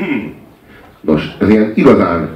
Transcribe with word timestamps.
Nos, 1.00 1.36
ez 1.40 1.48
ilyen 1.48 1.72
igazán 1.74 2.28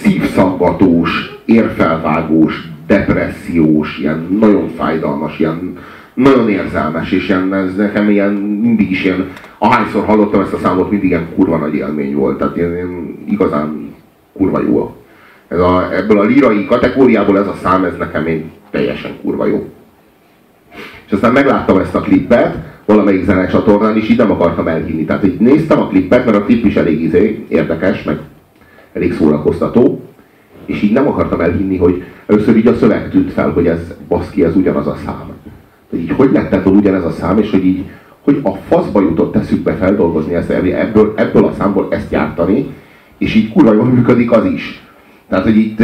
szívszaggatós, 0.00 1.38
érfelvágós, 1.44 2.68
depressziós, 2.86 3.98
ilyen 3.98 4.36
nagyon 4.40 4.68
fájdalmas, 4.76 5.38
ilyen 5.38 5.78
nagyon 6.14 6.48
érzelmes, 6.48 7.12
és 7.12 7.28
ilyen, 7.28 7.54
ez 7.54 7.76
nekem 7.76 8.10
ilyen, 8.10 8.32
mindig 8.32 8.90
is 8.90 9.04
ilyen, 9.04 9.30
ahányszor 9.58 10.04
hallottam 10.04 10.40
ezt 10.40 10.52
a 10.52 10.58
számot, 10.58 10.90
mindig 10.90 11.08
ilyen 11.08 11.28
kurva 11.34 11.56
nagy 11.56 11.74
élmény 11.74 12.14
volt. 12.14 12.38
Tehát 12.38 12.56
ilyen, 12.56 12.74
ilyen 12.74 13.18
igazán 13.28 13.94
kurva 14.32 14.60
jó. 14.60 14.96
Ez 15.48 15.58
a, 15.58 15.94
ebből 15.94 16.18
a 16.18 16.24
lírai 16.24 16.66
kategóriából 16.66 17.38
ez 17.38 17.46
a 17.46 17.56
szám, 17.62 17.84
ez 17.84 17.96
nekem 17.98 18.26
én 18.26 18.50
teljesen 18.70 19.12
kurva 19.22 19.46
jó. 19.46 19.68
És 21.10 21.16
aztán 21.16 21.32
megláttam 21.32 21.78
ezt 21.78 21.94
a 21.94 22.00
klippet, 22.00 22.56
valamelyik 22.84 23.24
zenecsatornán, 23.24 23.96
és 23.96 24.08
így 24.08 24.16
nem 24.16 24.30
akartam 24.30 24.68
elhinni. 24.68 25.04
Tehát 25.04 25.24
így 25.24 25.38
néztem 25.38 25.80
a 25.80 25.86
klippet, 25.86 26.24
mert 26.24 26.36
a 26.36 26.44
klip 26.44 26.64
is 26.64 26.76
elég 26.76 27.02
izé, 27.02 27.44
érdekes, 27.48 28.02
meg 28.02 28.18
elég 28.92 29.12
szórakoztató, 29.12 30.00
és 30.66 30.82
így 30.82 30.92
nem 30.92 31.08
akartam 31.08 31.40
elhinni, 31.40 31.76
hogy 31.76 32.02
először 32.26 32.56
így 32.56 32.66
a 32.66 32.74
szöveg 32.74 33.10
tűnt 33.10 33.32
fel, 33.32 33.50
hogy 33.50 33.66
ez 33.66 33.94
baszki, 34.08 34.44
ez 34.44 34.56
ugyanaz 34.56 34.86
a 34.86 34.96
szám. 35.04 35.30
Hogy 35.90 35.98
így 35.98 36.10
hogy 36.10 36.32
lett 36.32 36.52
ebből 36.52 36.72
ugyanez 36.72 37.04
a 37.04 37.10
szám, 37.10 37.38
és 37.38 37.50
hogy 37.50 37.64
így, 37.64 37.84
hogy 38.20 38.40
a 38.42 38.50
faszba 38.68 39.00
jutott 39.00 39.36
eszükbe 39.36 39.74
feldolgozni 39.74 40.34
ezt, 40.34 40.50
ebből, 40.50 41.12
ebből 41.16 41.44
a 41.44 41.54
számból 41.58 41.88
ezt 41.90 42.10
gyártani, 42.10 42.66
és 43.18 43.34
így 43.34 43.52
kurva 43.52 43.72
jól 43.72 43.84
működik 43.84 44.30
az 44.30 44.44
is. 44.44 44.86
Tehát, 45.28 45.44
hogy 45.44 45.56
itt 45.56 45.82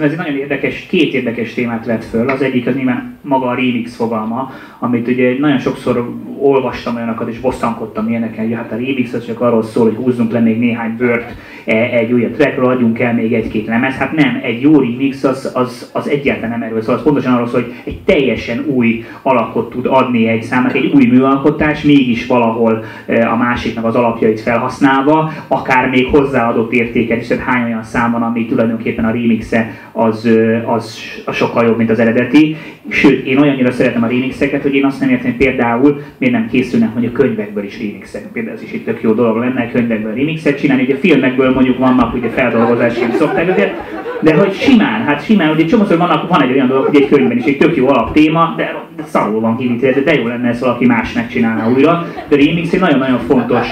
ez 0.00 0.10
egy 0.10 0.16
nagyon 0.16 0.36
érdekes, 0.36 0.86
két 0.86 1.14
érdekes 1.14 1.54
témát 1.54 1.86
vett 1.86 2.04
föl. 2.04 2.28
Az 2.28 2.42
egyik 2.42 2.66
az 2.66 2.74
nyilván 2.74 3.18
maga 3.20 3.46
a 3.46 3.54
remix 3.54 3.96
fogalma, 3.96 4.52
amit 4.78 5.08
ugye 5.08 5.38
nagyon 5.38 5.58
sokszor 5.58 6.14
olvastam 6.38 6.96
olyanokat, 6.96 7.28
és 7.28 7.40
bosszankodtam 7.40 8.08
ilyeneken, 8.08 8.44
hogy 8.44 8.54
hát 8.54 8.72
a 8.72 8.76
remix 8.76 9.12
az 9.12 9.26
csak 9.26 9.40
arról 9.40 9.62
szól, 9.62 9.84
hogy 9.84 9.94
húzzunk 9.94 10.32
le 10.32 10.40
még 10.40 10.58
néhány 10.58 10.96
bört 10.96 11.34
egy 11.64 12.12
újabb 12.12 12.36
trackről, 12.36 12.66
adjunk 12.66 12.98
el 12.98 13.14
még 13.14 13.32
egy-két 13.32 13.66
lemez. 13.66 13.94
Hát 13.94 14.12
nem, 14.12 14.40
egy 14.42 14.60
jó 14.60 14.80
remix 14.80 15.24
az, 15.24 15.50
az, 15.54 15.90
az 15.92 16.08
egyáltalán 16.08 16.50
nem 16.50 16.62
erről 16.62 16.82
szól, 16.82 16.94
az 16.94 17.02
pontosan 17.02 17.32
arról 17.32 17.46
szól, 17.46 17.60
hogy 17.60 17.72
egy 17.84 18.00
teljesen 18.00 18.64
új 18.66 19.04
alakot 19.22 19.70
tud 19.70 19.86
adni 19.86 20.28
egy 20.28 20.42
számnak, 20.42 20.74
egy 20.74 20.92
új 20.94 21.06
műalkotás, 21.06 21.82
mégis 21.82 22.26
valahol 22.26 22.84
e, 23.06 23.30
a 23.30 23.36
másiknak 23.36 23.84
az 23.84 23.94
alapjait 23.94 24.40
felhasználva, 24.40 25.32
akár 25.48 25.88
még 25.88 26.06
hozzáadott 26.06 26.72
értéket 26.72 27.20
is, 27.20 27.26
tehát 27.26 27.44
hány 27.44 27.64
olyan 27.64 27.82
szám 27.82 28.12
van, 28.12 28.22
ami 28.22 28.46
tulajdonképpen 28.46 29.04
a 29.04 29.10
remixe 29.10 29.70
az, 29.92 30.28
az, 30.66 30.98
az 31.24 31.36
sokkal 31.36 31.64
jobb, 31.64 31.76
mint 31.76 31.90
az 31.90 31.98
eredeti. 31.98 32.56
Sőt, 32.88 33.26
én 33.26 33.38
olyannyira 33.38 33.70
szeretem 33.70 34.02
a 34.02 34.06
remixeket, 34.06 34.62
hogy 34.62 34.74
én 34.74 34.84
azt 34.84 35.00
nem 35.00 35.08
értem, 35.08 35.36
például 35.36 36.00
miért 36.18 36.34
nem 36.34 36.48
készülnek 36.48 36.92
mondjuk 36.92 37.12
könyvekből 37.12 37.64
is 37.64 37.78
remixek. 37.78 38.26
Például 38.32 38.56
ez 38.56 38.62
is 38.62 38.72
egy 38.72 38.84
tök 38.84 39.02
jó 39.02 39.12
dolog 39.12 39.36
lenne, 39.36 39.70
könyvekből 39.70 40.14
remixet 40.14 40.58
csinálni. 40.58 40.82
Ugye 40.82 40.96
filmekből 40.96 41.51
mondjuk 41.52 41.78
vannak 41.78 42.14
ugye 42.14 42.28
feldolgozási 42.28 43.00
szokták 43.18 43.48
őket, 43.48 43.74
de 44.20 44.34
hogy 44.34 44.52
simán, 44.52 45.02
hát 45.04 45.24
simán, 45.24 45.50
ugye 45.50 45.64
csomószor 45.64 45.96
vannak, 45.98 46.28
van 46.28 46.42
egy 46.42 46.52
olyan 46.52 46.68
dolog, 46.68 46.84
hogy 46.84 46.96
egy 46.96 47.08
könyvben 47.08 47.36
is 47.36 47.44
egy 47.44 47.58
tök 47.58 47.76
jó 47.76 47.88
alaptéma, 47.88 48.54
de, 48.56 48.74
de 48.96 49.02
szarul 49.02 49.40
van 49.40 49.56
kivitelezve, 49.56 50.02
de 50.02 50.14
jó 50.14 50.26
lenne, 50.26 50.48
ezt 50.48 50.60
valaki 50.60 50.86
más 50.86 51.12
megcsinálna 51.12 51.70
újra. 51.70 52.06
De 52.28 52.36
remix 52.36 52.72
egy 52.72 52.80
nagyon-nagyon 52.80 53.18
fontos 53.18 53.68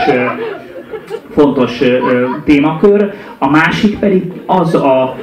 fontos 1.35 1.83
témakör. 2.45 3.13
A 3.39 3.51
másik 3.51 3.99
pedig 3.99 4.23
az 4.47 4.75
a 4.75 5.17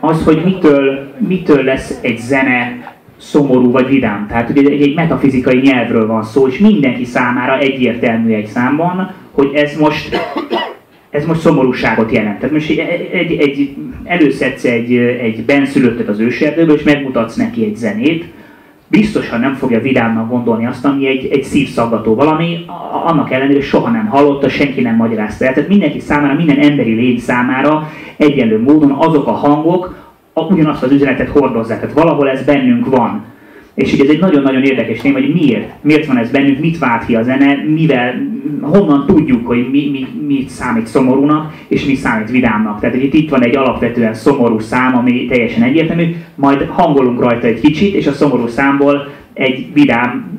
az, 0.00 0.24
hogy 0.24 0.42
mitől, 0.44 1.12
mitől 1.18 1.62
lesz 1.62 1.98
egy 2.02 2.18
zene 2.18 2.94
szomorú 3.16 3.70
vagy 3.70 3.88
vidám. 3.88 4.26
Tehát 4.28 4.50
ugye 4.50 4.70
egy, 4.70 4.82
egy 4.82 4.94
metafizikai 4.94 5.58
nyelvről 5.58 6.06
van 6.06 6.22
szó, 6.22 6.48
és 6.48 6.58
mindenki 6.58 7.04
számára 7.04 7.58
egyértelmű 7.58 8.34
egy 8.34 8.46
számban, 8.46 9.14
hogy 9.32 9.54
ez 9.54 9.78
most 9.78 10.16
ez 11.16 11.26
most 11.26 11.40
szomorúságot 11.40 12.12
jelent. 12.12 12.38
Tehát 12.38 12.54
most 12.54 12.70
egy, 12.70 12.78
egy, 13.12 13.32
egy, 13.32 13.74
előszedsz 14.04 14.64
egy, 14.64 14.96
egy 14.96 15.44
benszülöttet 15.44 16.08
az 16.08 16.18
őserdőből, 16.18 16.76
és 16.76 16.82
megmutatsz 16.82 17.34
neki 17.34 17.64
egy 17.64 17.76
zenét, 17.76 18.24
biztosan 18.88 19.40
nem 19.40 19.54
fogja 19.54 19.80
vidámnak 19.80 20.28
gondolni 20.28 20.66
azt, 20.66 20.84
ami 20.84 21.06
egy, 21.06 21.28
egy 21.32 21.42
szívszaggató 21.42 22.14
valami, 22.14 22.64
annak 23.04 23.32
ellenére 23.32 23.60
soha 23.60 23.90
nem 23.90 24.06
hallotta, 24.06 24.48
senki 24.48 24.80
nem 24.80 24.96
magyarázta 24.96 25.44
el. 25.44 25.52
Tehát 25.52 25.68
mindenki 25.68 26.00
számára, 26.00 26.34
minden 26.34 26.58
emberi 26.58 26.94
lény 26.94 27.18
számára 27.18 27.90
egyenlő 28.16 28.62
módon 28.62 28.90
azok 28.90 29.26
a 29.26 29.32
hangok 29.32 30.04
a, 30.32 30.40
ugyanazt 30.40 30.82
az 30.82 30.92
üzenetet 30.92 31.28
hordozzák. 31.28 31.80
Tehát 31.80 31.94
valahol 31.94 32.30
ez 32.30 32.44
bennünk 32.44 32.96
van. 32.96 33.24
És 33.76 33.92
ugye 33.92 34.02
ez 34.02 34.10
egy 34.10 34.20
nagyon-nagyon 34.20 34.62
érdekes 34.62 35.00
téma, 35.00 35.18
hogy 35.18 35.32
miért? 35.32 35.70
Miért 35.80 36.06
van 36.06 36.18
ez 36.18 36.30
bennünk, 36.30 36.58
mit 36.58 36.78
vált 36.78 37.06
ki 37.06 37.14
a 37.14 37.22
zene, 37.22 37.64
mivel, 37.74 38.14
honnan 38.60 39.06
tudjuk, 39.06 39.46
hogy 39.46 39.70
mi, 39.70 39.90
mi, 39.90 40.26
mit 40.26 40.48
számít 40.48 40.86
szomorúnak, 40.86 41.52
és 41.68 41.84
mi 41.84 41.94
számít 41.94 42.30
vidámnak. 42.30 42.80
Tehát 42.80 42.94
hogy 42.94 43.14
itt 43.14 43.30
van 43.30 43.42
egy 43.42 43.56
alapvetően 43.56 44.14
szomorú 44.14 44.58
szám, 44.58 44.96
ami 44.96 45.26
teljesen 45.26 45.62
egyértelmű, 45.62 46.14
majd 46.34 46.66
hangolunk 46.68 47.20
rajta 47.20 47.46
egy 47.46 47.60
kicsit, 47.60 47.94
és 47.94 48.06
a 48.06 48.12
szomorú 48.12 48.46
számból 48.46 49.08
egy 49.32 49.72
vidám 49.72 50.38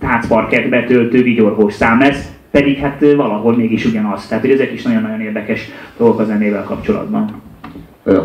táncparket 0.00 0.68
betöltő 0.68 1.22
vigyorgós 1.22 1.72
szám 1.72 2.00
lesz, 2.00 2.30
pedig 2.50 2.76
hát 2.76 3.04
valahol 3.16 3.56
mégis 3.56 3.84
ugyanaz. 3.84 4.26
Tehát 4.26 4.44
hogy 4.44 4.52
ezek 4.52 4.72
is 4.72 4.82
nagyon-nagyon 4.82 5.20
érdekes 5.20 5.68
dolgok 5.98 6.20
a 6.20 6.24
zenével 6.24 6.64
kapcsolatban. 6.64 7.42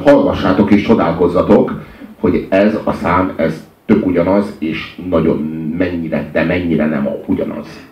Hallgassátok 0.04 0.72
és 0.72 0.82
csodálkozzatok, 0.82 1.82
hogy 2.20 2.48
ez 2.50 2.78
a 2.84 2.94
szám, 2.94 3.34
ez 3.36 3.61
tök 3.92 4.06
ugyanaz, 4.06 4.56
és 4.60 4.96
nagyon 5.10 5.38
mennyire, 5.78 6.30
de 6.32 6.44
mennyire 6.44 6.86
nem 6.86 7.10
ugyanaz. 7.26 7.91